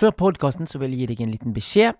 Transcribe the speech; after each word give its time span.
Før 0.00 0.14
podkasten 0.16 0.68
vil 0.80 0.94
jeg 0.94 1.02
gi 1.02 1.06
deg 1.10 1.18
en 1.20 1.32
liten 1.34 1.52
beskjed. 1.52 1.96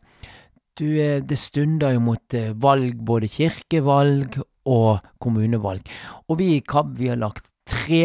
Du, 0.78 0.86
eh, 0.96 1.20
det 1.20 1.36
stunder 1.36 1.92
jo 1.92 2.00
mot 2.00 2.36
eh, 2.36 2.54
valg, 2.56 2.94
både 3.04 3.28
kirkevalg 3.28 4.38
og 4.64 5.02
kommunevalg. 5.20 5.84
Og 6.32 6.38
vi 6.40 6.54
i 6.54 6.62
KAB 6.64 6.94
vi 6.96 7.10
har 7.10 7.20
lagt 7.20 7.50
tre 7.68 8.04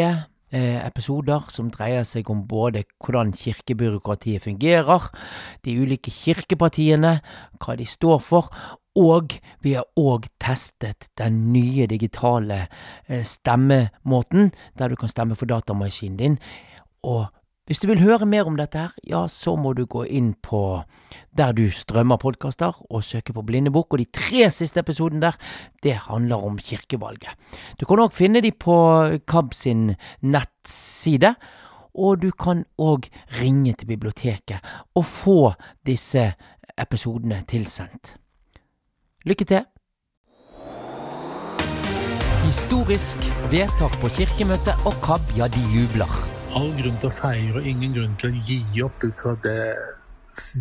eh, 0.52 0.82
episoder 0.82 1.48
som 1.54 1.70
dreier 1.72 2.04
seg 2.04 2.28
om 2.28 2.42
både 2.44 2.84
hvordan 3.00 3.32
kirkebyråkratiet 3.40 4.44
fungerer, 4.44 5.08
de 5.64 5.78
ulike 5.80 6.12
kirkepartiene, 6.12 7.22
hva 7.64 7.78
de 7.80 7.88
står 7.88 8.20
for, 8.20 8.52
og 9.00 9.38
vi 9.64 9.78
har 9.78 9.88
òg 9.96 10.28
testet 10.44 11.08
den 11.16 11.54
nye 11.56 11.88
digitale 11.88 12.66
eh, 13.08 13.24
stemmemåten, 13.24 14.52
der 14.76 14.92
du 14.92 15.00
kan 15.00 15.12
stemme 15.12 15.40
for 15.40 15.48
datamaskinen 15.48 16.20
din. 16.20 16.40
Og 17.08 17.32
hvis 17.66 17.80
du 17.82 17.88
vil 17.90 18.04
høre 18.04 18.28
mer 18.30 18.46
om 18.46 18.58
dette 18.60 18.78
her, 18.78 18.92
ja, 19.10 19.24
så 19.32 19.56
må 19.58 19.72
du 19.74 19.88
gå 19.90 20.04
inn 20.06 20.36
på 20.46 20.84
der 21.34 21.54
du 21.58 21.64
strømmer 21.74 22.20
podkaster, 22.22 22.78
og 22.94 23.04
søke 23.04 23.34
på 23.34 23.42
Blindebukk. 23.42 23.96
Og 23.96 24.04
de 24.04 24.06
tre 24.14 24.52
siste 24.54 24.84
episodene 24.84 25.24
der, 25.24 25.40
det 25.82 25.96
handler 26.06 26.46
om 26.46 26.60
kirkevalget. 26.62 27.34
Du 27.80 27.88
kan 27.90 28.04
òg 28.06 28.14
finne 28.14 28.44
de 28.46 28.54
på 28.54 28.78
KAB 29.26 29.58
sin 29.58 29.96
nettside. 30.22 31.34
Og 31.96 32.22
du 32.22 32.30
kan 32.36 32.66
òg 32.78 33.08
ringe 33.40 33.74
til 33.74 33.88
biblioteket 33.88 34.62
og 34.94 35.06
få 35.08 35.40
disse 35.88 36.34
episodene 36.78 37.42
tilsendt. 37.48 38.14
Lykke 39.26 39.50
til! 39.50 39.66
Historisk 42.46 43.18
vedtak 43.50 43.98
på 44.04 44.14
kirkemøtet, 44.20 44.78
og 44.86 45.02
KAB, 45.02 45.38
ja, 45.40 45.50
de 45.50 45.66
jubler 45.74 46.35
all 46.56 46.72
grunn 46.78 46.98
til 47.00 47.10
å 47.10 47.14
feire 47.14 47.60
og 47.60 47.68
ingen 47.68 47.94
grunn 47.96 48.16
til 48.20 48.32
å 48.32 48.44
gi 48.48 48.84
opp 48.86 49.04
ut 49.04 49.20
fra 49.20 49.36
det 49.44 49.60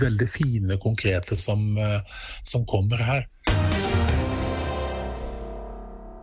veldig 0.00 0.26
fine, 0.30 0.78
konkrete 0.82 1.36
som, 1.38 1.76
eh, 1.78 2.00
som 2.42 2.64
kommer 2.66 2.96
her. 2.96 3.26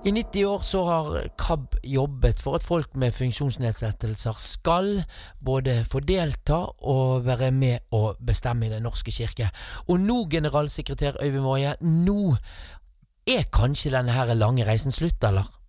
I 0.03 0.11
90 0.11 0.45
år 0.45 0.63
så 0.65 0.83
har 0.85 1.29
KAB 1.37 1.75
jobbet 1.83 2.39
for 2.41 2.55
at 2.55 2.63
folk 2.63 2.95
med 2.95 3.13
funksjonsnedsettelser 3.13 4.33
skal 4.41 5.03
både 5.39 5.83
få 5.85 6.01
delta 6.01 6.63
og 6.81 7.21
være 7.25 7.51
med 7.51 7.85
å 7.93 8.15
bestemme 8.17 8.65
i 8.65 8.69
Den 8.69 8.83
norske 8.83 9.11
kirke. 9.11 9.49
Og 9.87 9.99
nå, 9.99 10.25
generalsekretær 10.25 11.21
Øyvind 11.21 11.45
Woie, 11.45 11.75
nå 11.81 12.35
er 13.27 13.45
kanskje 13.53 13.93
denne 13.93 14.11
her 14.11 14.33
lange 14.33 14.65
reisen 14.65 14.91
slutt, 14.91 15.23
eller? 15.23 15.60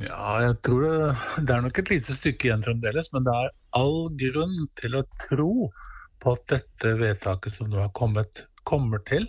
Ja, 0.00 0.28
jeg 0.40 0.54
tror 0.64 0.84
det, 0.86 1.08
det 1.44 1.52
er 1.52 1.64
nok 1.66 1.78
et 1.82 1.90
lite 1.92 2.14
stykke 2.16 2.48
igjen 2.48 2.64
fremdeles, 2.64 3.10
men 3.12 3.26
det 3.26 3.34
er 3.36 3.56
all 3.76 3.98
grunn 4.22 4.54
til 4.80 4.96
å 4.96 5.04
tro 5.26 5.52
på 6.22 6.32
at 6.32 6.46
dette 6.54 6.94
vedtaket 6.96 7.52
som 7.52 7.68
nå 7.68 7.82
har 7.82 7.92
kommet, 7.96 8.46
kommer 8.64 9.02
til 9.04 9.26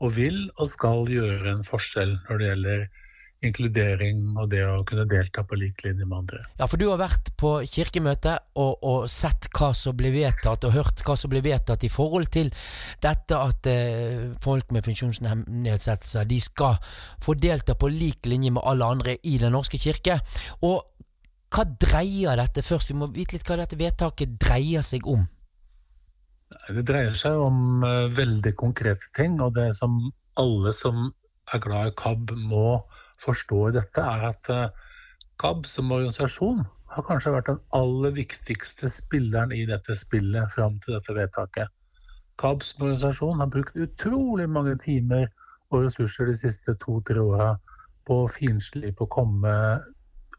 og 0.00 0.14
vil 0.16 0.38
og 0.56 0.66
skal 0.72 1.10
gjøre 1.12 1.52
en 1.52 1.66
forskjell 1.66 2.16
når 2.26 2.40
det 2.40 2.48
gjelder 2.48 2.84
inkludering 3.44 4.34
og 4.36 4.50
det 4.52 4.60
å 4.68 4.82
kunne 4.88 5.06
delta 5.08 5.42
på 5.48 5.56
lik 5.56 5.80
linje 5.84 6.04
med 6.04 6.18
andre. 6.18 6.42
Ja, 6.58 6.66
for 6.68 6.80
du 6.80 6.86
har 6.90 7.00
vært 7.00 7.32
på 7.40 7.54
kirkemøte 7.64 8.36
og, 8.60 8.84
og, 8.84 9.06
sett 9.10 9.48
hva 9.56 9.70
som 9.76 9.96
ble 9.96 10.12
vedtatt, 10.12 10.66
og 10.68 10.76
hørt 10.76 11.00
hva 11.06 11.16
som 11.16 11.32
ble 11.32 11.42
vedtatt 11.44 11.86
i 11.86 11.92
forhold 11.92 12.28
til 12.34 12.52
dette 13.02 13.40
at 13.40 13.70
eh, 13.70 14.28
folk 14.44 14.74
med 14.76 14.84
funksjonsnedsettelser 14.84 16.28
de 16.28 16.40
skal 16.44 16.76
få 17.24 17.36
delta 17.40 17.76
på 17.80 17.90
lik 17.92 18.28
linje 18.28 18.52
med 18.52 18.64
alle 18.66 18.92
andre 18.96 19.16
i 19.24 19.38
Den 19.40 19.56
norske 19.56 19.80
kirke. 19.80 20.20
Og 20.66 20.84
hva 21.50 21.64
dreier 21.82 22.38
dette 22.38 22.62
først? 22.62 22.92
Vi 22.92 22.98
må 23.00 23.08
vite 23.10 23.38
litt 23.38 23.48
hva 23.48 23.58
dette 23.62 23.78
vedtaket 23.80 24.36
dreier 24.40 24.84
seg 24.86 25.08
om. 25.08 25.24
Det 26.68 26.82
dreier 26.86 27.14
seg 27.14 27.38
om 27.38 27.82
uh, 27.86 28.10
veldig 28.10 28.52
konkrete 28.58 29.10
ting, 29.16 29.38
og 29.42 29.54
det 29.56 29.70
som 29.78 29.96
alle 30.38 30.72
som 30.74 31.08
er 31.54 31.62
glad 31.62 31.90
i 31.90 31.96
KAB 31.98 32.34
må 32.50 32.80
forstår 33.24 33.74
dette, 33.76 34.02
er 34.02 34.28
at 34.30 34.50
KAB 35.40 35.64
eh, 35.64 35.70
som 35.72 35.92
organisasjon 35.92 36.64
har 36.94 37.06
kanskje 37.06 37.34
vært 37.34 37.50
den 37.52 37.60
aller 37.76 38.14
viktigste 38.16 38.90
spilleren 38.90 39.52
i 39.54 39.66
dette 39.68 39.94
spillet 39.98 40.50
fram 40.54 40.80
til 40.82 40.96
dette 40.96 41.14
vedtaket. 41.16 41.70
KAB 42.40 42.64
som 42.64 42.86
organisasjon 42.88 43.42
har 43.42 43.52
brukt 43.52 43.76
utrolig 43.76 44.48
mange 44.50 44.76
timer 44.82 45.28
og 45.70 45.84
ressurser 45.84 46.30
de 46.30 46.36
siste 46.38 46.74
to-tre 46.82 47.22
åra 47.22 47.52
på 48.08 48.22
å 48.24 48.30
finslipe 48.32 49.04
og 49.06 49.12
komme 49.12 49.54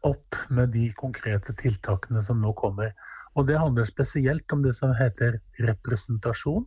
opp 0.02 0.36
med 0.50 0.72
de 0.74 0.88
konkrete 0.98 1.54
tiltakene 1.58 2.22
som 2.26 2.40
nå 2.42 2.52
kommer. 2.58 2.90
Og 3.38 3.46
det 3.48 3.60
handler 3.60 3.86
spesielt 3.86 4.50
om 4.52 4.64
det 4.64 4.74
som 4.76 4.92
heter 4.98 5.38
representasjon. 5.62 6.66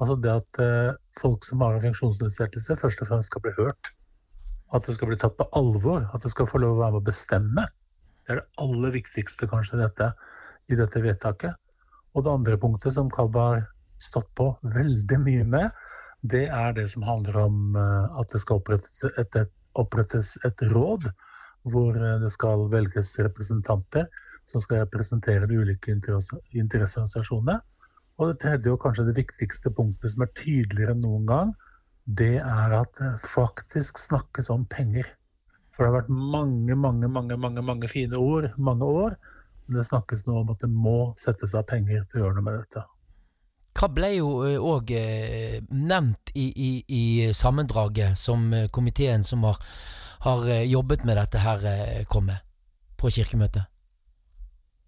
Altså 0.00 0.16
det 0.18 0.32
at 0.34 0.60
eh, 0.64 0.94
folk 1.20 1.46
som 1.46 1.62
har 1.62 1.76
en 1.76 1.84
funksjonsnedsettelse, 1.86 2.76
først 2.80 3.04
og 3.04 3.12
fremst 3.12 3.30
skal 3.30 3.44
bli 3.44 3.54
hørt. 3.60 3.92
At 4.72 4.86
det 4.88 4.96
skal 4.96 5.10
bli 5.10 5.18
tatt 5.20 5.36
på 5.38 5.48
alvor. 5.58 6.06
At 6.14 6.24
det 6.24 6.32
skal 6.32 6.48
få 6.48 6.60
lov 6.62 6.76
å 6.76 6.82
være 6.82 6.96
med 6.96 7.02
å 7.02 7.08
bestemme. 7.10 7.66
Det 8.22 8.34
er 8.34 8.40
det 8.40 8.62
aller 8.64 8.94
viktigste 8.94 9.48
kanskje 9.50 9.80
dette, 9.82 10.12
i 10.70 10.78
dette 10.78 11.02
vedtaket. 11.04 11.58
Og 12.12 12.24
det 12.24 12.32
andre 12.32 12.58
punktet 12.60 12.94
som 12.94 13.10
Kalb 13.12 13.36
har 13.40 13.64
stått 14.02 14.28
på 14.38 14.50
veldig 14.74 15.18
mye 15.22 15.44
med, 15.48 15.82
det 16.22 16.46
er 16.54 16.74
det 16.76 16.86
som 16.92 17.04
handler 17.06 17.38
om 17.44 17.76
eh, 17.78 18.20
at 18.20 18.30
det 18.32 18.40
skal 18.42 18.60
opprettes 18.60 19.02
et, 19.10 19.36
et, 19.38 19.50
opprettes 19.78 20.36
et 20.46 20.62
råd 20.70 21.08
hvor 21.72 21.96
eh, 21.98 22.18
det 22.22 22.30
skal 22.34 22.68
velges 22.70 23.16
representanter 23.26 24.06
som 24.46 24.62
skal 24.62 24.84
representere 24.84 25.48
de 25.50 25.58
ulike 25.58 25.94
interesseorganisasjonene. 25.94 27.58
Og 28.20 28.30
det 28.30 28.40
tredje 28.42 28.72
og 28.72 28.80
kanskje 28.82 29.08
det 29.08 29.16
viktigste 29.18 29.72
punktet 29.74 30.14
som 30.14 30.24
er 30.24 30.34
tydeligere 30.36 30.94
enn 30.94 31.04
noen 31.04 31.26
gang, 31.26 31.52
det 32.04 32.36
er 32.42 32.74
at 32.76 32.96
det 32.98 33.12
faktisk 33.22 33.98
snakkes 33.98 34.50
om 34.50 34.64
penger. 34.66 35.06
For 35.72 35.84
det 35.84 35.92
har 35.92 36.00
vært 36.02 36.10
mange, 36.12 36.74
mange, 36.76 37.08
mange, 37.08 37.36
mange, 37.36 37.62
mange 37.64 37.88
fine 37.88 38.18
ord 38.18 38.50
mange 38.58 38.84
år. 38.84 39.16
Men 39.66 39.78
det 39.78 39.86
snakkes 39.88 40.26
nå 40.26 40.40
om 40.42 40.50
at 40.52 40.60
det 40.64 40.70
må 40.72 41.12
settes 41.18 41.54
av 41.56 41.64
penger 41.70 42.04
til 42.10 42.20
å 42.20 42.24
gjøre 42.26 42.38
noe 42.38 42.48
med 42.48 42.58
dette. 42.60 42.84
Hva 43.72 43.88
ble 43.88 44.10
jo 44.18 44.28
òg 44.68 44.90
eh, 44.92 45.62
nevnt 45.72 46.34
i, 46.36 46.50
i, 46.52 46.70
i, 46.92 47.04
sammendraget 47.32 48.18
som 48.20 48.50
eh, 48.52 48.68
komiteen 48.68 49.24
som 49.24 49.46
har, 49.48 49.56
har, 50.26 50.44
eh, 50.52 50.66
jobbet 50.68 51.06
med 51.08 51.16
dette 51.16 51.40
her, 51.40 52.04
kom 52.12 52.28
med 52.28 52.42
på 53.00 53.10
kirkemøtet? 53.10 53.64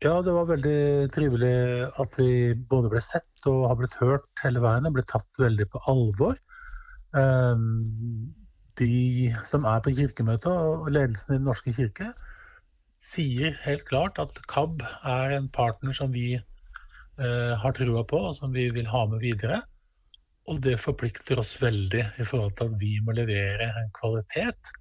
Ja, 0.05 0.19
det 0.21 0.35
var 0.37 0.51
veldig 0.51 1.09
trivelig 1.15 1.55
at 2.03 2.19
vi 2.19 2.53
både 2.53 2.91
ble 2.93 3.01
sett 3.01 3.49
og 3.49 3.71
har 3.71 3.79
blitt 3.81 3.97
hørt 4.03 4.45
hele 4.45 4.61
veien. 4.61 4.85
Og 4.85 4.99
ble 4.99 5.07
tatt 5.09 5.41
veldig 5.41 5.71
på 5.73 5.81
alvor. 5.89 6.37
Ehm, 7.15 8.35
de 8.79 9.31
som 9.47 9.67
er 9.71 9.83
på 9.85 9.93
kirkemøtet 9.95 10.51
og 10.51 10.89
ledelsen 10.91 11.37
i 11.37 11.39
Den 11.39 11.47
norske 11.47 11.75
kirke, 11.75 12.11
sier 13.05 13.55
helt 13.67 13.85
klart 13.87 14.19
at 14.19 14.35
KAB 14.51 14.83
er 15.07 15.37
en 15.37 15.47
partner 15.53 15.95
som 15.95 16.11
vi 16.15 16.35
eh, 16.35 17.53
har 17.61 17.77
trua 17.77 18.03
på, 18.09 18.19
og 18.31 18.35
som 18.35 18.55
vi 18.55 18.67
vil 18.75 18.89
ha 18.91 19.05
med 19.11 19.23
videre. 19.23 19.61
Og 20.51 20.59
det 20.65 20.81
forplikter 20.81 21.39
oss 21.41 21.57
veldig 21.63 22.03
i 22.21 22.27
forhold 22.27 22.57
til 22.59 22.73
at 22.73 22.81
vi 22.81 22.97
må 23.05 23.15
levere 23.17 23.71
en 23.81 23.93
kvalitet 23.97 24.75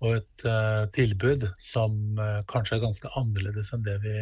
og 0.00 0.14
et 0.16 0.44
uh, 0.48 0.86
tilbud 0.96 1.42
som 1.60 1.92
uh, 2.16 2.38
kanskje 2.48 2.78
er 2.78 2.86
ganske 2.86 3.10
annerledes 3.20 3.68
enn 3.76 3.82
det 3.84 3.98
vi, 4.00 4.14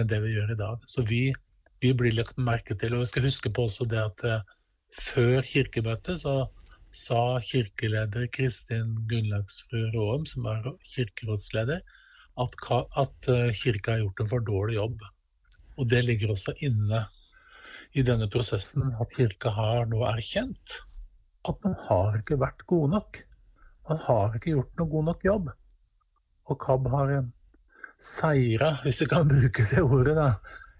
enn 0.00 0.08
det 0.08 0.22
vi 0.22 0.30
gjør 0.32 0.54
i 0.54 0.56
dag. 0.56 0.86
Så 0.88 1.04
vi, 1.04 1.26
vi, 1.84 1.90
blir 1.92 2.16
lagt 2.16 2.40
merke 2.40 2.78
til. 2.80 2.96
Og 2.96 3.02
vi 3.02 3.10
skal 3.10 3.26
huske 3.28 3.52
på 3.52 3.66
også 3.68 3.84
det 3.92 4.00
at 4.00 4.24
før 4.96 5.44
kirkemøtet 5.44 6.22
så 6.24 6.38
sa 6.92 7.40
kirkeleder 7.40 8.28
Kristin 8.32 8.94
Gunnlagsfru 9.08 9.88
Råum, 9.94 10.26
som 10.28 10.46
er 10.52 10.68
kirkerådsleder, 10.94 11.80
at, 12.42 12.56
at 13.00 13.28
eh, 13.32 13.50
kirka 13.56 13.94
har 13.94 14.04
gjort 14.04 14.20
en 14.20 14.30
for 14.30 14.46
dårlig 14.46 14.78
jobb. 14.78 15.02
Og 15.80 15.88
det 15.88 16.04
ligger 16.04 16.32
også 16.32 16.54
inne 16.60 17.04
i 17.96 18.04
denne 18.04 18.28
prosessen, 18.32 18.92
at 19.00 19.16
kirka 19.16 19.52
har 19.56 19.88
nå 19.88 20.04
erkjent 20.08 20.78
at 21.48 21.64
man 21.64 21.74
har 21.88 22.18
ikke 22.20 22.38
vært 22.40 22.64
gode 22.70 22.92
nok. 22.92 23.18
Man 23.88 24.00
har 24.04 24.36
ikke 24.36 24.52
gjort 24.54 24.78
noe 24.78 24.92
god 24.92 25.08
nok 25.10 25.24
jobb. 25.26 25.48
Og 26.50 26.58
KAB 26.62 26.86
har 26.92 27.14
en 27.16 27.32
seira, 28.02 28.76
hvis 28.84 29.02
vi 29.02 29.08
kan 29.10 29.28
bruke 29.30 29.64
det 29.72 29.82
ordet, 29.82 30.14
da, 30.18 30.28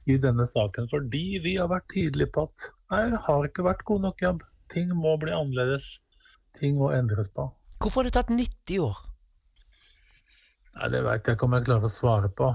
i 0.07 0.19
denne 0.23 0.47
saken. 0.47 0.89
Fordi 0.91 1.41
vi 1.43 1.57
har 1.59 1.71
vært 1.73 1.91
tydelige 1.93 2.31
på 2.35 2.47
at 2.47 2.69
nei, 2.95 3.05
har 3.27 3.49
ikke 3.49 3.67
vært 3.67 3.85
god 3.89 4.07
nok 4.07 4.25
jobb. 4.27 4.47
Ting 4.73 4.93
må 4.97 5.17
bli 5.21 5.33
annerledes. 5.37 5.89
Ting 6.57 6.77
må 6.81 6.93
endres 6.97 7.31
på. 7.33 7.49
Hvorfor 7.81 8.03
har 8.03 8.09
det 8.09 8.15
tatt 8.17 8.33
90 8.33 8.85
år? 8.85 9.01
Nei, 10.77 10.89
Det 10.93 11.03
veit 11.05 11.27
jeg 11.27 11.37
ikke 11.37 11.49
om 11.49 11.57
jeg 11.57 11.67
klarer 11.69 11.89
å 11.89 11.93
svare 11.93 12.31
på. 12.41 12.49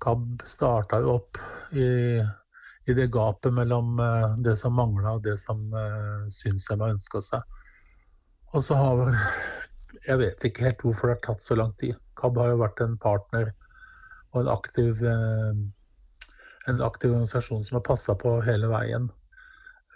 KAB 0.00 0.44
starta 0.48 1.00
jo 1.04 1.16
opp 1.18 1.40
i, 1.76 1.86
i, 2.20 2.92
det 2.96 3.10
gapet 3.12 3.52
mellom 3.52 3.98
uh, 4.00 4.36
det 4.40 4.56
som 4.56 4.76
mangla 4.76 5.16
og 5.18 5.24
det 5.24 5.36
som 5.40 5.60
uh, 5.76 6.28
synshemma 6.32 6.90
ønska 6.94 7.20
seg. 7.24 7.58
Og 8.52 8.64
så 8.64 8.76
har 8.80 8.96
vi 8.98 9.10
Jeg 10.06 10.16
vet 10.16 10.44
ikke 10.44 10.64
helt 10.64 10.80
hvorfor 10.82 11.10
det 11.10 11.18
har 11.18 11.24
tatt 11.26 11.44
så 11.44 11.56
lang 11.60 11.74
tid. 11.80 11.98
KAB 12.16 12.38
har 12.40 12.54
jo 12.54 12.62
vært 12.62 12.80
en 12.84 12.96
partner 13.00 13.52
og 14.32 14.40
en 14.42 14.52
aktiv 14.52 15.02
uh, 15.04 15.52
en 16.70 16.80
aktiv 16.84 17.12
organisasjon 17.12 17.64
som 17.64 17.76
har 17.78 17.84
passa 17.86 18.14
på 18.18 18.38
hele 18.46 18.68
veien. 18.70 19.08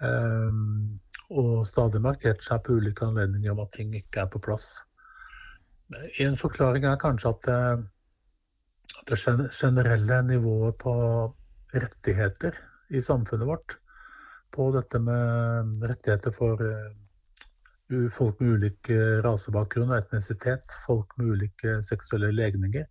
Um, 0.01 1.01
og 1.31 1.65
stadig 1.69 2.03
markert 2.05 2.45
seg 2.45 2.63
på 2.65 2.79
ulike 2.79 3.07
anledninger 3.07 3.55
om 3.55 3.63
at 3.65 3.73
ting 3.77 3.95
ikke 3.97 4.25
er 4.25 4.31
på 4.33 4.43
plass. 4.45 4.85
En 6.23 6.37
forklaring 6.41 6.87
er 6.89 7.01
kanskje 7.01 7.33
at 7.33 7.49
det, 7.49 7.61
at 9.01 9.13
det 9.13 9.21
generelle 9.53 10.21
nivået 10.29 10.77
på 10.81 10.95
rettigheter 11.75 12.57
i 12.95 13.01
samfunnet 13.03 13.49
vårt, 13.49 13.79
på 14.55 14.69
dette 14.75 15.01
med 15.03 15.83
rettigheter 15.83 16.35
for 16.35 16.61
uh, 16.61 18.09
folk 18.15 18.39
med 18.41 18.55
ulik 18.59 18.91
rasebakgrunn 19.25 19.91
og 19.91 19.99
etnisitet, 19.99 20.77
folk 20.87 21.17
med 21.19 21.35
ulike 21.35 21.81
seksuelle 21.85 22.31
legninger, 22.33 22.87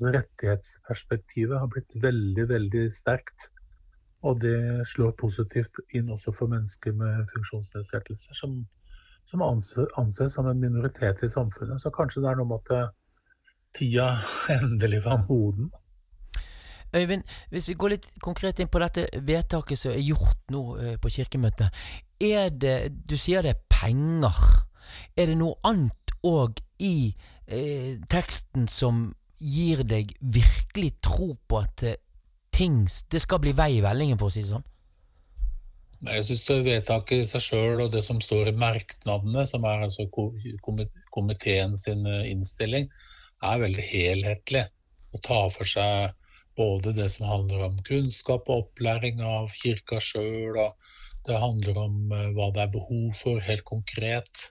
Altså 0.00 0.14
rettighetsperspektivet 0.16 1.58
har 1.60 1.68
blitt 1.68 1.94
veldig, 2.00 2.46
veldig 2.48 2.86
sterkt. 2.88 3.50
Og 4.22 4.40
det 4.40 4.86
slår 4.88 5.14
positivt 5.16 5.80
inn 5.96 6.10
også 6.12 6.32
for 6.36 6.52
mennesker 6.52 6.92
med 6.92 7.24
funksjonsnedsettelser, 7.32 8.36
som, 8.36 8.58
som 9.24 9.44
anses 9.44 10.34
som 10.34 10.48
en 10.50 10.60
minoritet 10.60 11.22
i 11.24 11.30
samfunnet. 11.32 11.80
Så 11.80 11.92
kanskje 11.94 12.24
det 12.24 12.32
er 12.32 12.40
noe 12.40 12.50
med 12.50 12.60
at 12.60 12.74
eh, 12.76 12.90
tida 13.78 14.10
endelig 14.60 15.04
var 15.06 15.24
moden. 15.28 15.70
Øyvind, 16.96 17.22
hvis 17.50 17.68
vi 17.70 17.78
går 17.78 17.94
litt 17.94 18.08
konkret 18.22 18.58
inn 18.60 18.68
på 18.68 18.80
dette 18.82 19.06
vedtaket 19.22 19.78
som 19.78 19.92
er 19.94 20.02
gjort 20.02 20.50
nå 20.50 20.64
eh, 20.76 20.96
på 21.00 21.12
kirkemøtet. 21.16 21.82
Er 22.20 22.50
det, 22.50 22.92
Du 23.08 23.16
sier 23.16 23.46
det 23.46 23.54
er 23.54 23.62
penger. 23.70 24.36
Er 25.16 25.30
det 25.30 25.38
noe 25.38 25.56
annet 25.64 26.14
òg 26.26 26.58
i 26.82 27.14
eh, 27.46 27.96
teksten 28.10 28.68
som 28.68 29.06
gir 29.40 29.84
deg 29.88 30.12
virkelig 30.20 30.96
tro 31.04 31.32
på 31.48 31.60
at 31.62 31.86
eh, 31.88 31.96
ting 32.60 32.82
Det 33.10 33.22
skal 33.22 33.40
bli 33.42 33.54
vei 33.56 33.72
i 33.78 33.84
vellingen, 33.84 34.18
for 34.20 34.28
å 34.28 34.34
si 34.34 34.44
det 34.44 34.52
sånn? 34.52 34.66
Jeg 36.08 36.24
syns 36.24 36.64
vedtaket 36.64 37.22
i 37.22 37.28
seg 37.28 37.42
sjøl 37.44 37.82
og 37.84 37.90
det 37.92 38.00
som 38.06 38.20
står 38.24 38.48
i 38.50 38.56
merknadene, 38.56 39.44
som 39.48 39.66
er 39.68 39.82
altså 39.84 40.06
komiteen 41.12 41.76
sin 41.80 42.06
eh, 42.08 42.30
innstilling, 42.30 42.88
er 43.44 43.60
veldig 43.60 43.84
helhetlig. 43.84 44.64
Å 45.12 45.20
ta 45.26 45.42
for 45.52 45.68
seg 45.68 46.16
både 46.56 46.94
det 46.96 47.08
som 47.12 47.28
handler 47.28 47.66
om 47.66 47.76
kunnskap 47.88 48.48
og 48.48 48.64
opplæring 48.64 49.20
av 49.24 49.52
kirka 49.52 50.00
sjøl, 50.00 50.56
og 50.56 51.28
det 51.28 51.42
handler 51.42 51.84
om 51.84 52.16
eh, 52.16 52.30
hva 52.36 52.48
det 52.56 52.64
er 52.64 52.74
behov 52.78 53.12
for 53.16 53.44
helt 53.44 53.66
konkret. 53.68 54.46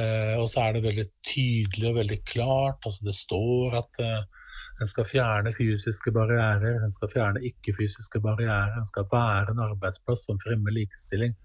Eh, 0.00 0.34
og 0.36 0.48
så 0.50 0.66
er 0.66 0.76
det 0.76 0.86
veldig 0.88 1.06
tydelig 1.24 1.90
og 1.90 2.00
veldig 2.02 2.20
klart. 2.28 2.80
altså 2.84 3.08
Det 3.08 3.16
står 3.16 3.78
at 3.80 4.00
eh, 4.04 4.33
en 4.82 4.90
skal 4.90 5.06
fjerne 5.06 5.52
fysiske 5.54 6.10
barrierer, 6.14 6.80
en 6.82 6.94
skal 6.94 7.10
fjerne 7.12 7.42
ikke-fysiske 7.46 8.20
barrierer, 8.24 8.74
en 8.78 8.88
skal 8.88 9.06
være 9.12 9.54
en 9.54 9.62
arbeidsplass 9.68 10.26
som 10.28 10.40
fremmer 10.42 10.74
likestilling. 10.74 11.36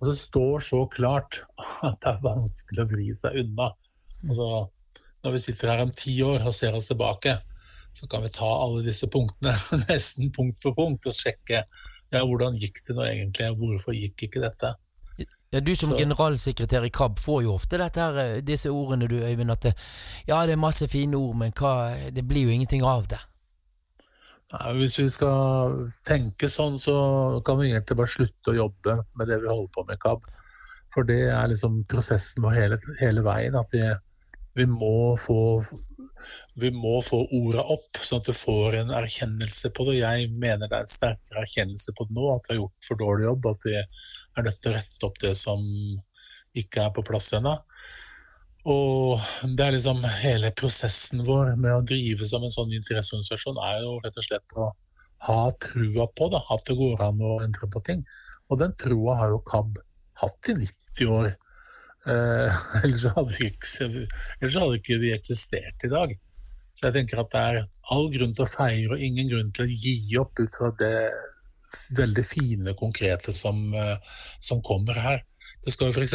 Og 0.00 0.08
det 0.08 0.16
står 0.16 0.64
så 0.64 0.86
klart 0.88 1.42
at 1.84 1.98
det 2.00 2.14
er 2.14 2.24
vanskelig 2.24 2.84
å 2.84 2.88
vri 2.88 3.10
seg 3.16 3.36
unna. 3.42 3.68
Altså, 4.28 4.50
når 5.24 5.36
vi 5.36 5.42
sitter 5.44 5.74
her 5.74 5.84
om 5.84 5.92
ti 5.92 6.16
år 6.24 6.46
og 6.46 6.56
ser 6.56 6.76
oss 6.76 6.88
tilbake, 6.88 7.36
så 7.92 8.08
kan 8.08 8.24
vi 8.24 8.32
ta 8.32 8.48
alle 8.48 8.84
disse 8.86 9.10
punktene 9.12 9.52
nesten 9.90 10.32
punkt 10.32 10.60
for 10.62 10.76
punkt 10.76 11.08
og 11.10 11.16
sjekke 11.16 11.64
ja, 12.10 12.22
hvordan 12.26 12.56
gikk 12.58 12.80
det 12.86 12.96
nå 12.96 13.04
egentlig, 13.06 13.50
hvorfor 13.58 13.94
gikk 13.94 14.26
ikke 14.26 14.42
dette? 14.42 14.72
Ja, 15.50 15.60
Du 15.60 15.76
som 15.76 15.90
så. 15.90 15.96
generalsekretær 15.98 16.84
i 16.86 16.90
KAB 16.94 17.18
får 17.18 17.42
jo 17.42 17.54
ofte 17.54 17.78
her, 17.82 18.18
eh, 18.18 18.42
disse 18.42 18.70
ordene 18.70 19.08
du, 19.08 19.16
Øyvind, 19.18 19.50
at 19.50 19.62
det, 19.62 19.74
ja, 20.28 20.46
det 20.46 20.52
er 20.52 20.62
masse 20.62 20.86
fine 20.88 21.16
ord, 21.16 21.36
men 21.36 21.52
hva, 21.52 21.96
det 22.10 22.22
blir 22.22 22.46
jo 22.46 22.54
ingenting 22.54 22.84
av 22.86 23.08
det. 23.08 23.18
Nei, 24.52 24.72
hvis 24.78 24.98
vi 24.98 25.08
skal 25.10 25.90
tenke 26.06 26.48
sånn, 26.50 26.78
så 26.78 26.94
kan 27.46 27.58
vi 27.58 27.70
egentlig 27.70 27.96
bare 27.98 28.10
slutte 28.10 28.50
å 28.50 28.56
jobbe 28.56 28.96
med 29.18 29.28
det 29.30 29.40
vi 29.42 29.50
holder 29.50 29.74
på 29.74 29.84
med 29.86 29.98
i 29.98 30.02
KAB. 30.02 30.24
For 30.94 31.06
det 31.06 31.20
er 31.30 31.50
liksom 31.50 31.84
prosessen 31.90 32.42
vår 32.42 32.56
hele, 32.58 32.78
hele 32.98 33.22
veien. 33.22 33.58
At 33.58 33.70
vi, 33.74 33.84
vi, 34.58 34.66
må 34.66 35.14
få 35.22 35.38
vi 36.58 36.72
må 36.74 36.96
få 37.06 37.22
orda 37.38 37.62
opp, 37.74 38.00
sånn 38.02 38.22
at 38.22 38.30
du 38.30 38.34
får 38.34 38.80
en 38.80 38.90
erkjennelse 38.98 39.70
på 39.76 39.86
det. 39.86 40.00
Jeg 40.00 40.32
mener 40.34 40.66
det 40.66 40.80
er 40.80 40.86
en 40.86 40.94
sterkere 40.96 41.44
erkjennelse 41.44 41.94
på 41.94 42.08
det 42.08 42.18
nå, 42.18 42.26
at 42.34 42.50
vi 42.50 42.56
har 42.56 42.62
gjort 42.64 42.90
for 42.90 43.02
dårlig 43.04 43.28
jobb. 43.28 43.50
At 43.52 43.68
vi 43.68 43.76
er 44.36 44.46
nødt 44.46 44.60
til 44.62 44.72
å 44.72 44.76
rette 44.76 45.08
opp 45.08 45.18
det 45.22 45.34
som 45.38 45.64
ikke 46.60 46.84
er 46.86 46.94
på 46.94 47.04
plass 47.06 47.32
ennå. 47.38 47.56
Og 48.70 49.20
det 49.56 49.64
er 49.64 49.74
liksom 49.76 50.02
hele 50.20 50.50
prosessen 50.56 51.22
vår 51.24 51.54
med 51.56 51.72
å 51.72 51.84
drive 51.86 52.28
som 52.28 52.44
en 52.44 52.52
sånn 52.52 52.72
interesseorganisasjon 52.76 53.60
er 53.64 53.84
jo 53.86 53.94
rett 54.04 54.18
og 54.20 54.26
slett 54.26 54.56
å 54.56 54.70
ha 55.28 55.40
trua 55.60 56.06
på 56.16 56.28
det, 56.32 56.40
at 56.52 56.66
det 56.68 56.76
går 56.76 57.04
an 57.04 57.22
å 57.24 57.38
endre 57.44 57.68
på 57.72 57.80
ting. 57.86 58.02
Og 58.50 58.60
den 58.60 58.74
troa 58.76 59.16
har 59.20 59.32
jo 59.32 59.40
KAB 59.48 59.78
hatt 60.20 60.50
i 60.52 60.56
90 60.58 61.14
år. 61.14 61.30
Eh, 62.10 62.60
ellers, 62.82 63.06
hadde 63.16 63.48
ikke, 63.48 63.88
ellers 64.40 64.60
hadde 64.60 64.80
ikke 64.80 65.00
vi 65.02 65.14
eksistert 65.16 65.88
i 65.88 65.92
dag. 65.92 66.14
Så 66.76 66.88
jeg 66.88 67.00
tenker 67.00 67.20
at 67.20 67.32
det 67.32 67.40
er 67.40 67.62
all 67.94 68.08
grunn 68.12 68.32
til 68.36 68.46
å 68.46 68.50
feire 68.50 68.96
og 68.96 69.04
ingen 69.04 69.28
grunn 69.32 69.50
til 69.56 69.66
å 69.66 69.72
gi 69.72 69.96
opp 70.20 70.40
ut 70.40 70.56
fra 70.56 70.70
det 70.80 70.94
veldig 71.96 72.24
fine, 72.26 72.74
konkrete 72.78 73.32
som, 73.32 73.74
eh, 73.74 73.96
som 74.38 74.62
kommer 74.62 74.98
her. 74.98 75.22
Det 75.64 75.74
skal 75.74 75.92
f.eks. 75.92 76.14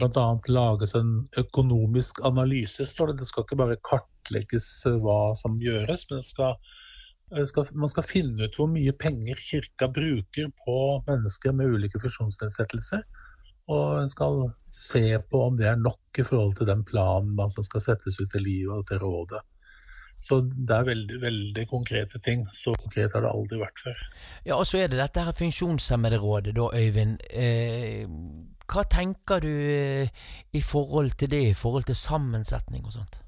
bl.a. 0.00 0.26
lages 0.48 0.94
en 0.94 1.14
økonomisk 1.38 2.20
analyse, 2.24 2.86
står 2.86 3.12
det. 3.12 3.20
Det 3.20 3.30
skal 3.30 3.46
ikke 3.46 3.60
bare 3.62 3.80
kartlegges 3.90 4.70
eh, 4.90 4.98
hva 5.02 5.34
som 5.38 5.60
gjøres, 5.62 6.08
men 6.10 6.24
skal, 6.26 6.56
skal, 7.48 7.70
man 7.74 7.92
skal 7.92 8.06
finne 8.06 8.48
ut 8.48 8.58
hvor 8.58 8.70
mye 8.72 8.96
penger 8.96 9.40
kirka 9.40 9.90
bruker 9.94 10.50
på 10.64 10.78
mennesker 11.08 11.56
med 11.56 11.76
ulike 11.76 12.02
funksjonsnedsettelser. 12.02 13.06
Og 13.70 14.00
en 14.00 14.10
skal 14.10 14.48
se 14.74 15.04
på 15.30 15.44
om 15.46 15.56
det 15.58 15.68
er 15.70 15.78
nok 15.78 16.18
i 16.18 16.24
forhold 16.26 16.56
til 16.58 16.66
den 16.66 16.82
planen 16.86 17.38
som 17.54 17.66
skal 17.66 17.82
settes 17.84 18.18
ut 18.18 18.34
i 18.34 18.42
livet 18.42 18.80
og 18.80 18.86
til 18.88 19.02
rådet. 19.02 19.42
Så 20.20 20.42
det 20.44 20.76
er 20.76 20.84
veldig, 20.84 21.18
veldig 21.22 21.64
konkrete 21.70 22.20
ting. 22.20 22.44
Så 22.52 22.74
konkret 22.76 23.14
har 23.16 23.24
det 23.24 23.32
aldri 23.32 23.60
vært 23.62 23.80
før. 23.80 24.02
Ja, 24.44 24.58
og 24.58 24.66
så 24.68 24.82
er 24.82 24.92
det 24.92 25.00
dette 25.00 25.24
her 25.24 25.36
funksjonshemmede 25.36 26.20
rådet, 26.20 26.54
da, 26.58 26.68
Øyvind. 26.76 27.16
Eh, 27.32 28.04
hva 28.70 28.84
tenker 28.86 29.42
du 29.42 29.50
eh, 29.50 30.28
i 30.52 30.62
forhold 30.62 31.16
til 31.18 31.32
det, 31.32 31.42
i 31.50 31.56
forhold 31.56 31.88
til 31.88 31.98
sammensetning 31.98 32.84
og 32.84 32.94
sånt? 33.00 33.18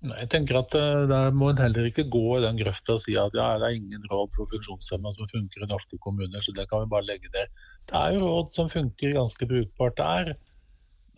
Nei, 0.00 0.16
jeg 0.22 0.30
tenker 0.32 0.56
at 0.62 0.72
uh, 0.80 1.02
Der 1.10 1.34
må 1.36 1.50
en 1.52 1.58
heller 1.60 1.84
ikke 1.84 2.06
gå 2.08 2.38
i 2.38 2.44
den 2.46 2.56
grøfta 2.56 2.94
og 2.94 3.02
si 3.02 3.18
at 3.20 3.34
ja, 3.36 3.50
det 3.60 3.66
er 3.68 3.74
ingen 3.76 4.06
råd 4.08 4.30
for 4.32 4.48
funksjonshemmede 4.48 5.12
som 5.18 5.28
funker 5.28 5.66
i 5.66 5.68
norske 5.68 5.98
kommuner, 6.00 6.40
så 6.40 6.54
det 6.56 6.64
kan 6.70 6.86
vi 6.86 6.92
bare 6.94 7.04
legge 7.04 7.28
der. 7.34 7.50
Det 7.84 7.98
er 8.00 8.14
jo 8.16 8.22
råd 8.24 8.54
som 8.54 8.70
funker 8.72 9.18
ganske 9.18 9.48
brukbart. 9.50 9.98
der. 10.00 10.32
er 10.32 10.49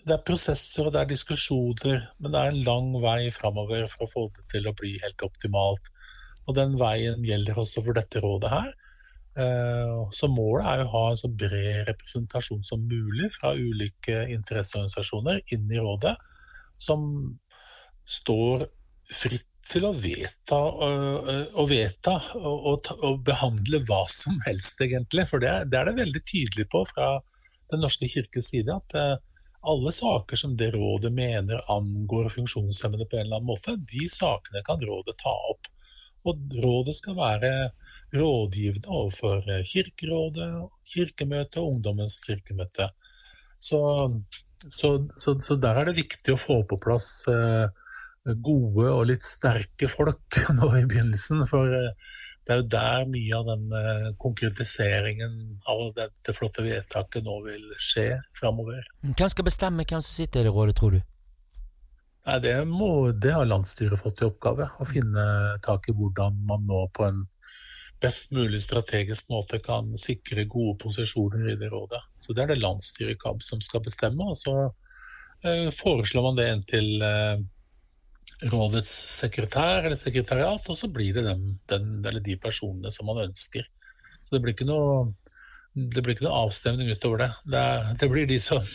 det 0.06 0.14
er 0.16 0.24
prosesser 0.26 0.88
og 0.88 0.94
det 0.94 1.02
er 1.02 1.10
diskusjoner, 1.12 2.06
men 2.18 2.34
det 2.34 2.40
er 2.40 2.52
en 2.52 2.64
lang 2.66 2.88
vei 3.02 3.30
framover 3.34 3.86
for 3.90 4.06
å 4.06 4.10
få 4.10 4.24
det 4.36 4.46
til 4.54 4.66
å 4.66 4.74
bli 4.78 4.96
helt 5.02 5.22
optimalt. 5.26 5.92
Og 6.48 6.56
den 6.58 6.74
veien 6.80 7.22
gjelder 7.26 7.60
også 7.62 7.84
for 7.84 7.98
dette 7.98 8.22
rådet 8.22 8.50
her. 8.50 8.72
Eh, 9.38 9.94
så 10.12 10.28
målet 10.28 10.66
er 10.68 10.82
å 10.82 10.90
ha 10.92 11.04
en 11.10 11.20
så 11.20 11.30
bred 11.30 11.86
representasjon 11.88 12.64
som 12.66 12.82
mulig 12.84 13.30
fra 13.36 13.54
ulike 13.54 14.26
interesseorganisasjoner 14.34 15.40
inn 15.54 15.70
i 15.72 15.80
rådet, 15.80 16.16
som 16.76 17.06
står 18.02 18.66
fritt 19.06 19.48
til 19.70 19.86
å 19.86 19.92
vedta 19.94 20.58
og, 20.58 21.62
vedta 21.70 22.16
og, 22.42 22.88
behandle 23.24 23.78
hva 23.86 24.02
som 24.10 24.40
helst, 24.48 24.80
egentlig. 24.82 25.28
For 25.30 25.40
det, 25.40 25.52
det, 25.70 25.78
er 25.78 25.88
det 25.88 26.00
veldig 26.02 26.22
tydelig 26.26 26.66
på 26.72 26.82
fra 26.90 27.14
Den 27.72 27.80
norske 27.80 28.04
kirkes 28.10 28.50
side. 28.52 28.74
at 28.74 28.98
eh, 28.98 29.14
alle 29.62 29.92
saker 29.94 30.36
som 30.36 30.56
det 30.56 30.72
rådet 30.74 31.12
mener 31.14 31.60
angår 31.70 32.30
funksjonshemmede 32.34 33.06
på 33.06 33.16
en 33.16 33.26
eller 33.26 33.38
annen 33.38 33.50
måte, 33.52 33.76
de 33.76 34.08
sakene 34.10 34.62
kan 34.66 34.82
rådet 34.82 35.14
ta 35.22 35.34
opp. 35.52 35.70
Og 36.26 36.56
rådet 36.62 36.94
skal 36.98 37.16
være 37.18 37.52
rådgivende 38.14 38.90
overfor 38.90 39.42
Kirkerådet, 39.66 40.48
Kirkemøtet 40.94 41.60
og 41.62 41.76
Ungdommens 41.76 42.20
kirkemøte. 42.26 42.90
Så, 43.62 43.80
så, 44.58 44.90
så, 45.18 45.38
så, 45.38 45.56
der 45.56 45.78
er 45.78 45.88
det 45.88 46.00
viktig 46.00 46.34
å 46.34 46.40
få 46.40 46.60
på 46.68 46.78
plass 46.82 47.08
eh, 47.30 47.70
gode 48.42 48.90
og 48.90 49.06
litt 49.10 49.26
sterke 49.26 49.90
folk 49.90 50.42
nå 50.58 50.70
i 50.78 50.86
begynnelsen. 50.90 51.46
For 51.50 51.74
eh, 51.78 51.94
det 52.42 52.54
er 52.54 52.60
jo 52.60 52.68
der 52.72 53.04
mye 53.06 53.38
av 53.38 53.48
den 53.52 53.74
eh, 53.78 54.06
konkretiseringen 54.18 55.34
av 55.70 55.82
dette 55.94 56.34
flotte 56.34 56.64
vedtaket 56.66 57.22
nå 57.26 57.38
vil 57.44 57.68
skje 57.78 58.08
framover. 58.34 58.82
Hvem 59.04 59.30
skal 59.30 59.46
bestemme 59.46 59.86
hvem 59.86 60.02
som 60.02 60.10
sitter 60.10 60.42
i 60.42 60.48
det 60.48 60.54
rådet, 60.54 60.74
tror 60.78 60.96
du? 60.96 61.00
Nei, 62.26 62.38
det, 62.42 62.54
må, 62.70 63.10
det 63.14 63.34
har 63.34 63.46
landsstyret 63.46 63.98
fått 63.98 64.22
i 64.22 64.26
oppgave. 64.28 64.68
Å 64.78 64.86
finne 64.86 65.24
tak 65.62 65.88
i 65.90 65.94
hvordan 65.94 66.42
man 66.46 66.66
nå 66.66 66.84
på 66.94 67.06
en 67.06 67.24
best 68.02 68.34
mulig 68.34 68.62
strategisk 68.62 69.30
måte 69.30 69.58
kan 69.62 69.90
sikre 69.98 70.46
gode 70.50 70.76
posisjoner 70.82 71.52
i 71.52 71.58
det 71.58 71.70
rådet. 71.70 72.02
Så 72.18 72.34
det 72.34 72.44
er 72.44 72.52
det 72.52 72.62
landsstyret 72.62 73.16
i 73.16 73.20
KAB 73.20 73.42
som 73.46 73.62
skal 73.62 73.82
bestemme, 73.86 74.26
og 74.26 74.38
så 74.38 74.54
eh, 75.46 75.68
foreslår 75.74 76.26
man 76.26 76.38
det 76.38 76.48
inn 76.50 76.64
til, 76.66 76.88
eh, 77.06 77.42
rådets 78.50 78.92
sekretær 79.20 79.86
eller 79.86 79.98
sekretariat, 79.98 80.68
og 80.68 80.78
så 80.78 80.88
blir 80.88 81.14
det 81.14 81.24
dem, 81.26 81.44
den, 81.70 81.88
eller 82.06 82.20
de 82.20 82.36
personene 82.40 82.92
som 82.94 83.06
man 83.06 83.22
ønsker. 83.26 83.66
Så 84.22 84.34
det 84.34 84.42
blir 84.42 84.54
ikke 84.56 84.68
noe, 84.68 85.12
det 85.74 86.02
blir 86.02 86.16
ikke 86.16 86.26
noe 86.28 86.44
avstemning 86.46 86.90
utover 86.92 87.24
det. 87.24 87.30
Det, 87.54 87.64
det 88.00 88.10
blir 88.12 88.28
de 88.30 88.38
som, 88.42 88.66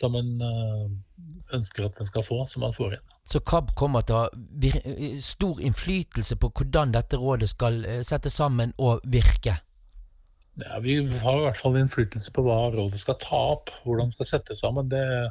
som 0.00 0.16
en 0.18 0.32
øh, 0.42 0.86
ønsker 1.58 1.86
at 1.86 1.98
den 1.98 2.08
skal 2.10 2.26
få, 2.26 2.44
som 2.50 2.66
man 2.66 2.76
får 2.76 2.98
inn. 2.98 3.12
Så 3.30 3.40
KAB 3.40 3.70
kommer 3.78 4.04
til 4.04 4.18
å 4.18 4.24
ha 4.26 5.12
stor 5.24 5.60
innflytelse 5.64 6.36
på 6.36 6.50
hvordan 6.52 6.92
dette 6.92 7.20
rådet 7.20 7.48
skal 7.54 7.80
øh, 7.84 8.02
settes 8.04 8.36
sammen 8.40 8.74
og 8.78 9.04
virke? 9.04 9.56
Ja, 10.60 10.78
Vi 10.78 11.00
har 11.02 11.38
i 11.38 11.46
hvert 11.48 11.58
fall 11.58 11.80
innflytelse 11.80 12.30
på 12.34 12.44
hva 12.46 12.68
rådet 12.74 13.00
skal 13.02 13.16
ta 13.22 13.40
opp, 13.56 13.72
hvordan 13.82 14.12
det 14.12 14.18
skal 14.18 14.30
settes 14.36 14.60
sammen. 14.62 14.90
Det 14.92 15.02
Eh, 15.02 15.30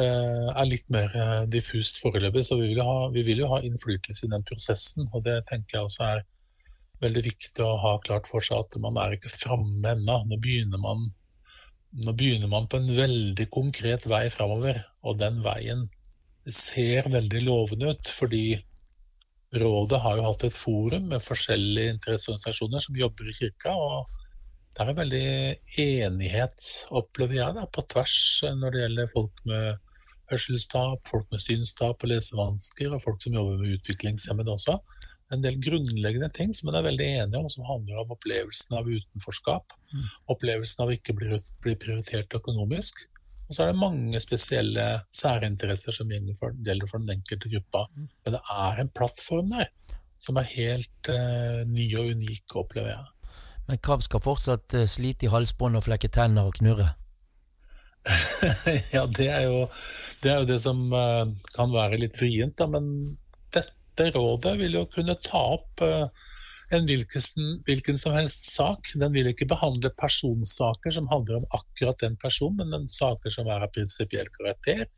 er 0.00 0.68
litt 0.68 0.88
mer 0.92 1.12
eh, 1.16 1.46
diffust 1.52 2.00
foreløpig. 2.00 2.44
Så 2.46 2.58
vi 2.60 2.70
vil, 2.72 2.82
ha, 2.84 3.08
vi 3.12 3.24
vil, 3.26 3.42
jo 3.44 3.50
ha 3.52 3.62
innflytelse 3.64 4.26
i 4.26 4.32
den 4.32 4.46
prosessen. 4.48 5.08
Og 5.12 5.24
det 5.26 5.42
tenker 5.50 5.78
jeg 5.78 5.88
også 5.88 6.06
er 6.08 6.22
veldig 7.02 7.24
viktig 7.26 7.64
å 7.64 7.74
ha 7.82 7.96
klart 8.04 8.30
for 8.30 8.44
seg 8.44 8.62
at 8.62 8.78
man 8.82 9.00
er 9.02 9.16
ikke 9.16 9.32
framme 9.32 9.96
ennå. 9.96 10.22
Nå 10.30 10.38
begynner 10.40 10.80
man 10.82 11.10
nå 11.92 12.14
begynner 12.16 12.48
man 12.48 12.64
på 12.72 12.78
en 12.80 12.88
veldig 12.96 13.44
konkret 13.52 14.06
vei 14.08 14.22
framover, 14.32 14.78
og 15.04 15.18
den 15.20 15.42
veien 15.44 15.82
ser 16.48 17.10
veldig 17.12 17.42
lovende 17.44 17.92
ut. 17.92 18.12
Fordi 18.16 18.46
rådet 19.60 20.00
har 20.00 20.16
jo 20.16 20.24
hatt 20.24 20.46
et 20.48 20.56
forum 20.56 21.10
med 21.10 21.20
forskjellige 21.20 21.98
interesseorganisasjoner 21.98 22.80
som 22.86 22.96
jobber 22.96 23.28
i 23.28 23.36
kirka. 23.36 23.76
og 23.76 24.08
det 24.72 24.86
er 24.88 24.96
veldig 24.96 25.26
enighet, 25.82 26.62
opplever 26.96 27.36
jeg, 27.36 27.54
da, 27.58 27.66
på 27.68 27.82
tvers 27.92 28.14
når 28.56 28.72
det 28.72 28.80
gjelder 28.80 29.10
folk 29.10 29.42
med 29.50 29.81
hørselstap, 30.32 31.04
folk 31.08 31.28
med 31.32 31.42
synstap 31.44 32.02
og 32.02 32.10
lesevansker, 32.10 32.92
og 32.92 33.02
folk 33.04 33.22
som 33.22 33.36
jobber 33.36 33.60
med 33.60 33.78
utviklingshemmede 33.78 34.52
også. 34.56 34.78
En 35.32 35.44
del 35.44 35.56
grunnleggende 35.64 36.28
ting 36.34 36.50
som 36.56 36.68
en 36.68 36.76
er 36.80 36.84
veldig 36.84 37.06
enige 37.22 37.40
om, 37.40 37.48
som 37.52 37.64
handler 37.68 38.02
om 38.02 38.12
opplevelsen 38.16 38.76
av 38.76 38.88
utenforskap. 38.90 39.72
Mm. 39.94 40.10
Opplevelsen 40.34 40.84
av 40.84 40.92
ikke 40.92 41.16
bli, 41.16 41.38
bli 41.64 41.76
prioritert 41.80 42.36
økonomisk. 42.36 43.06
Og 43.48 43.56
så 43.56 43.64
er 43.64 43.72
det 43.72 43.80
mange 43.80 44.20
spesielle 44.24 44.84
særinteresser 45.12 45.96
som 45.96 46.12
gjelder 46.12 46.36
for, 46.40 46.54
den 47.00 47.16
enkelte 47.16 47.50
gruppa. 47.52 47.86
Mm. 47.92 48.08
Men 48.24 48.36
det 48.36 48.42
er 48.56 48.82
en 48.82 48.92
plattform 48.96 49.50
der 49.52 49.72
som 50.22 50.38
er 50.38 50.46
helt 50.52 51.10
eh, 51.10 51.62
ny 51.66 51.88
og 51.98 52.12
unik, 52.14 52.54
opplever 52.60 52.92
jeg. 52.92 53.38
Men 53.68 53.80
Krav 53.82 54.04
skal 54.04 54.22
fortsatt 54.22 54.76
eh, 54.78 54.88
slite 54.90 55.26
i 55.26 55.32
halsbånd 55.32 55.78
og 55.78 55.86
flekke 55.88 56.10
tenner 56.12 56.48
og 56.48 56.58
knurre? 56.60 56.92
ja, 58.92 59.06
det 59.06 59.28
er, 59.28 59.44
jo, 59.46 59.66
det 60.22 60.30
er, 60.30 60.40
jo, 60.40 60.48
det 60.48 60.58
som 60.62 60.84
uh, 60.90 61.24
kan 61.54 61.72
være 61.74 62.00
litt 62.02 62.18
vrient, 62.18 62.56
da. 62.58 62.68
Men 62.70 63.16
dette 63.54 64.10
rådet 64.16 64.56
vil 64.60 64.78
jo 64.80 64.86
kunne 64.90 65.18
ta 65.22 65.42
opp 65.56 65.84
uh, 65.86 66.08
en 66.72 66.88
hvilken, 66.88 67.50
hvilken, 67.66 68.00
som 68.00 68.16
helst 68.16 68.48
sak. 68.54 68.94
Den 68.98 69.14
vil 69.14 69.30
ikke 69.30 69.50
behandle 69.50 69.92
personsaker 69.94 70.94
som 70.94 71.10
handler 71.12 71.42
om 71.42 71.50
akkurat 71.54 72.00
den 72.02 72.18
personen, 72.20 72.62
men 72.62 72.74
den 72.80 72.88
saker 72.90 73.34
som 73.34 73.50
er 73.50 73.66
av 73.66 73.74
prinsipiell 73.74 74.30
karakter. 74.38 74.88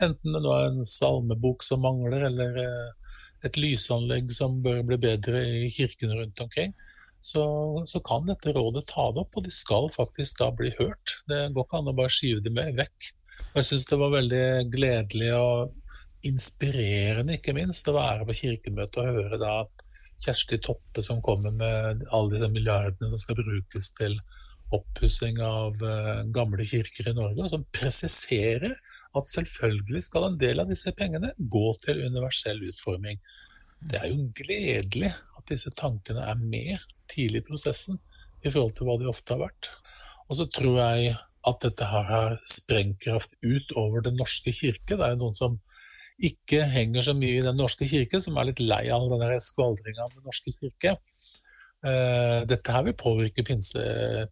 Enten 0.00 0.32
det 0.32 0.40
nå 0.40 0.54
er 0.56 0.70
en 0.70 0.86
salmebok 0.86 1.66
som 1.66 1.84
mangler, 1.84 2.24
eller 2.30 2.62
uh, 2.64 3.18
et 3.44 3.56
lysanlegg 3.60 4.32
som 4.36 4.62
bør 4.64 4.80
bli 4.86 5.00
bedre 5.00 5.44
i 5.64 5.68
kirkene 5.72 6.16
rundt 6.16 6.40
omkring 6.44 6.72
så, 7.20 7.44
så, 7.86 8.00
kan 8.04 8.24
dette 8.28 8.54
rådet 8.56 8.86
ta 8.88 9.10
det 9.12 9.24
opp, 9.24 9.36
og 9.36 9.44
de 9.44 9.52
skal 9.52 9.90
faktisk 9.92 10.40
da 10.40 10.50
bli 10.56 10.72
hørt. 10.78 11.20
Det 11.28 11.50
går 11.54 11.66
ikke 11.66 11.80
an 11.80 11.92
å 11.92 11.96
bare 11.96 12.14
skyve 12.14 12.44
dem 12.44 12.60
vekk. 12.78 13.10
Jeg 13.54 13.66
syns 13.66 13.86
det 13.88 13.98
var 14.00 14.14
veldig 14.14 14.46
gledelig 14.72 15.30
og 15.36 16.26
inspirerende, 16.26 17.38
ikke 17.38 17.56
minst, 17.56 17.88
å 17.88 17.96
være 17.96 18.26
på 18.28 18.36
kirkemøtet 18.42 19.00
og 19.02 19.08
høre 19.08 19.40
da 19.40 19.54
Kjersti 20.20 20.58
Toppe 20.60 21.02
som 21.04 21.22
kommer 21.24 21.54
med 21.54 22.04
alle 22.12 22.34
disse 22.34 22.50
milliardene 22.52 23.08
som 23.08 23.22
skal 23.22 23.40
brukes 23.40 23.94
til 23.96 24.18
oppussing 24.76 25.40
av 25.42 25.80
uh, 25.82 26.20
gamle 26.30 26.64
kirker 26.68 27.08
i 27.10 27.14
Norge, 27.16 27.42
og 27.42 27.50
som 27.50 27.64
presiserer 27.74 28.76
at 29.16 29.30
selvfølgelig 29.32 30.02
skal 30.06 30.28
en 30.28 30.38
del 30.38 30.62
av 30.62 30.70
disse 30.70 30.92
pengene 30.96 31.32
gå 31.38 31.72
til 31.82 32.04
universell 32.06 32.60
utforming. 32.68 33.18
Det 33.80 33.98
er 33.98 34.12
jo 34.12 34.28
gledelig 34.36 35.10
at 35.10 35.29
disse 35.50 35.72
tankene 35.76 36.24
er 36.30 36.38
med 36.40 36.78
tidlig 37.10 37.42
i 37.42 37.48
prosessen 37.50 37.98
i 38.44 38.50
forhold 38.50 38.76
til 38.76 38.88
hva 38.88 38.96
de 39.00 39.10
ofte 39.10 39.34
har 39.34 39.42
vært. 39.44 39.70
Og 40.30 40.38
så 40.38 40.46
tror 40.54 40.78
jeg 40.78 41.14
at 41.48 41.62
dette 41.64 41.88
her 41.88 42.06
har 42.08 42.36
sprengkraft 42.48 43.36
utover 43.42 44.04
Den 44.04 44.18
norske 44.20 44.52
kirke. 44.52 44.96
Det 44.96 45.04
er 45.04 45.14
jo 45.14 45.22
noen 45.24 45.36
som 45.36 45.58
ikke 46.20 46.66
henger 46.68 47.04
så 47.04 47.14
mye 47.16 47.38
i 47.38 47.44
Den 47.44 47.56
norske 47.56 47.88
kirke, 47.88 48.20
som 48.20 48.36
er 48.36 48.50
litt 48.50 48.60
lei 48.60 48.84
av 48.92 49.06
denne 49.08 49.38
skvaldringa 49.44 50.04
av 50.04 50.16
Den 50.16 50.26
norske 50.28 50.52
kirke. 50.58 50.96
Uh, 51.80 52.44
dette 52.44 52.74
her 52.74 52.84
vil 52.84 52.96
påvirke 53.00 53.44
pinse, 53.46 53.80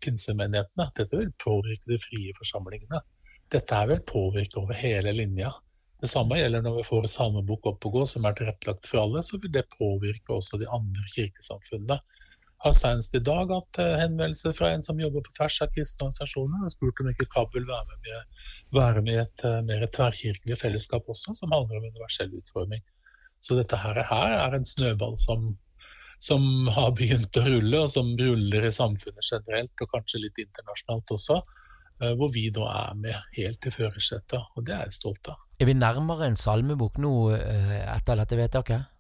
pinsemenighetene. 0.05 0.91
Dette 0.99 1.17
vil 1.17 1.33
påvirke 1.41 1.89
de 1.89 2.01
frie 2.03 2.35
forsamlingene. 2.37 3.01
Dette 3.49 3.79
her 3.79 3.89
vil 3.89 4.05
påvirke 4.05 4.61
over 4.61 4.77
hele 4.77 5.15
linja. 5.17 5.55
Det 5.99 6.07
samme 6.07 6.37
gjelder 6.39 6.63
når 6.63 6.77
vi 6.77 6.87
får 6.87 7.09
salmebok 7.11 7.73
opp 7.73 7.87
og 7.89 7.97
gå, 7.97 8.05
som 8.07 8.27
er 8.29 8.37
tilrettelagt 8.39 8.87
for 8.87 9.03
alle, 9.03 9.23
så 9.27 9.39
vil 9.43 9.51
det 9.55 9.65
påvirke 9.73 10.37
også 10.37 10.61
de 10.61 10.69
andre 10.71 11.03
kirkesamfunnene 11.11 11.97
Jeg 11.99 12.67
har 12.67 12.75
senest 12.75 13.15
i 13.15 13.21
dag 13.23 13.51
hatt 13.51 13.79
eh, 13.83 13.97
henvendelse 14.01 14.53
fra 14.55 14.71
en 14.75 14.83
som 14.83 14.99
jobber 14.99 15.25
på 15.27 15.35
tvers 15.37 15.57
av 15.63 15.73
kristne 15.75 16.07
organisasjoner, 16.07 16.65
og 16.67 16.75
spurt 16.75 17.03
om 17.03 17.11
ikke 17.11 17.27
KAB 17.35 17.55
vil 17.55 17.67
være 17.71 17.99
med, 18.05 18.45
være 18.75 19.03
med 19.07 19.15
i 19.15 19.21
et 19.23 19.45
uh, 19.47 19.59
mer 19.67 19.85
tverrkirkelig 19.95 20.59
fellesskap 20.59 21.11
også, 21.15 21.35
som 21.39 21.55
handler 21.55 21.79
om 21.79 21.87
universell 21.87 22.35
utforming. 22.35 22.83
Så 23.39 23.55
dette 23.59 23.79
her, 23.79 24.03
her 24.11 24.35
er 24.41 24.59
en 24.59 24.67
snøball 24.67 25.15
som, 25.23 25.53
som, 26.19 26.43
har 26.75 26.95
begynt 26.99 27.39
å 27.39 27.47
rulle, 27.47 27.85
og 27.85 27.95
som 27.95 28.11
ruller 28.19 28.67
i 28.67 28.75
samfunnet 28.75 29.31
generelt, 29.33 29.75
og 29.79 29.95
kanskje 29.95 30.25
litt 30.27 30.43
internasjonalt 30.43 31.15
også, 31.15 31.43
uh, 32.03 32.15
hvor 32.19 32.35
vi 32.35 32.49
nå 32.55 32.67
er 32.71 33.03
med 33.07 33.29
helt 33.39 33.71
i 33.71 33.75
førersetet, 33.79 34.51
og 34.55 34.67
det 34.67 34.79
er 34.79 34.87
jeg 34.87 34.99
stolt 34.99 35.35
av. 35.35 35.45
Er 35.59 35.67
vi 35.67 35.75
nærmere 35.75 36.29
en 36.29 36.39
salmebok 36.39 37.01
nå 37.03 37.13
uh, 37.35 37.79
etter 37.97 38.21
dette 38.21 38.37
vedtaket? 38.39 38.91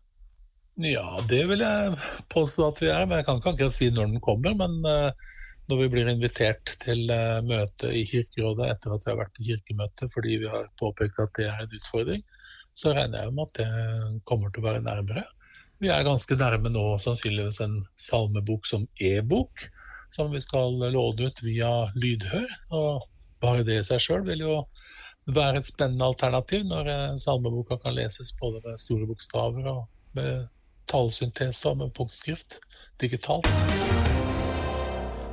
Ja, 0.82 1.06
det 1.30 1.44
vil 1.50 1.62
jeg 1.62 1.92
påstå 2.34 2.64
at 2.72 2.80
vi 2.82 2.88
er. 2.90 3.04
Men 3.06 3.20
jeg 3.20 3.28
kan 3.28 3.38
ikke 3.38 3.52
akkurat 3.52 3.76
si 3.76 3.90
når 3.94 4.10
den 4.10 4.24
kommer. 4.24 4.56
Men 4.58 4.74
uh, 4.82 5.36
når 5.70 5.84
vi 5.84 5.88
blir 5.92 6.10
invitert 6.10 6.74
til 6.82 7.04
uh, 7.14 7.38
møte 7.46 7.92
i 7.94 8.02
Kirkerådet 8.10 8.72
etter 8.72 8.94
at 8.94 9.06
vi 9.06 9.12
har 9.12 9.20
vært 9.20 9.38
på 9.38 9.46
kirkemøte 9.52 10.10
fordi 10.10 10.40
vi 10.42 10.50
har 10.50 10.66
påpekt 10.80 11.22
at 11.22 11.34
det 11.38 11.46
er 11.46 11.62
en 11.62 11.78
utfordring, 11.78 12.26
så 12.74 12.94
regner 12.96 13.26
jeg 13.26 13.36
med 13.36 13.46
at 13.46 13.60
det 13.60 14.22
kommer 14.26 14.50
til 14.50 14.64
å 14.64 14.68
være 14.68 14.86
nærmere. 14.86 15.24
Vi 15.78 15.92
er 15.94 16.06
ganske 16.06 16.34
nærme 16.38 16.72
nå 16.74 16.88
sannsynligvis 16.98 17.62
en 17.62 17.78
salmebok 17.94 18.66
som 18.66 18.88
e-bok, 18.98 19.68
som 20.10 20.32
vi 20.34 20.42
skal 20.42 20.74
låne 20.90 21.30
ut 21.30 21.42
via 21.46 21.70
lydhør. 21.94 22.50
Og 22.74 23.06
bare 23.42 23.62
det 23.66 23.78
i 23.78 23.86
seg 23.86 24.02
sjøl 24.02 24.24
vil 24.26 24.42
jo 24.42 24.56
være 25.28 25.60
et 25.60 25.68
spennende 25.68 26.08
alternativ 26.08 26.64
når 26.68 26.92
eh, 26.92 27.16
salmeboka 27.20 27.76
kan 27.82 27.96
leses 27.96 28.34
både 28.40 28.62
med 28.64 28.80
store 28.80 29.06
bokstaver 29.08 29.68
og 29.72 29.84
med 30.16 30.48
tallsyntese 30.88 31.74
med 31.76 31.92
punktskrift 31.96 32.60
digitalt. 33.00 33.50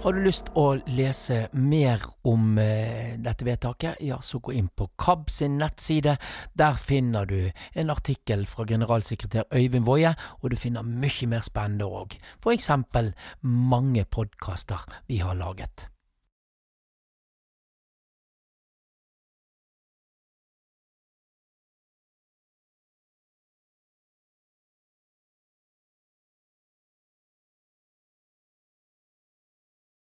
Har 0.06 0.14
du 0.14 0.20
lyst 0.22 0.52
å 0.54 0.76
lese 0.94 1.48
mer 1.58 2.04
om 2.30 2.60
eh, 2.62 3.16
dette 3.18 3.48
vedtaket, 3.48 4.04
ja, 4.06 4.20
så 4.22 4.38
gå 4.38 4.54
inn 4.54 4.68
på 4.70 4.86
KAB 5.02 5.32
sin 5.34 5.56
nettside. 5.58 6.14
Der 6.54 6.78
finner 6.78 7.26
du 7.26 7.40
en 7.74 7.90
artikkel 7.90 8.46
fra 8.46 8.68
generalsekretær 8.70 9.50
Øyvind 9.50 9.90
Woie, 9.90 10.14
og 10.44 10.54
du 10.54 10.60
finner 10.62 10.86
mye 10.86 11.32
mer 11.32 11.42
spennende 11.48 11.90
òg. 11.90 12.20
For 12.38 12.54
eksempel 12.54 13.16
mange 13.42 14.06
podkaster 14.06 14.86
vi 15.10 15.24
har 15.26 15.42
laget. 15.42 15.90